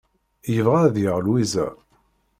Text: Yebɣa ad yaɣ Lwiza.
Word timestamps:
Yebɣa 0.53 0.79
ad 0.85 0.95
yaɣ 1.03 1.17
Lwiza. 1.25 1.67